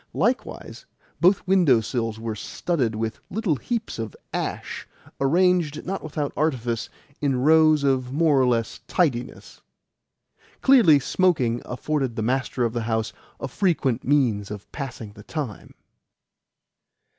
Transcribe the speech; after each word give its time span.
Likewise, 0.15 0.87
both 1.19 1.45
window 1.47 1.79
sills 1.79 2.19
were 2.19 2.33
studded 2.33 2.95
with 2.95 3.19
little 3.29 3.57
heaps 3.57 3.99
of 3.99 4.15
ash, 4.33 4.87
arranged, 5.19 5.85
not 5.85 6.03
without 6.03 6.33
artifice, 6.35 6.89
in 7.21 7.35
rows 7.43 7.83
of 7.83 8.11
more 8.11 8.41
or 8.41 8.47
less 8.47 8.79
tidiness. 8.87 9.61
Clearly 10.61 10.97
smoking 10.97 11.61
afforded 11.65 12.15
the 12.15 12.23
master 12.23 12.65
of 12.65 12.73
the 12.73 12.81
house 12.89 13.13
a 13.39 13.47
frequent 13.47 14.03
means 14.03 14.49
of 14.49 14.71
passing 14.71 15.11
the 15.11 15.21
time. 15.21 15.75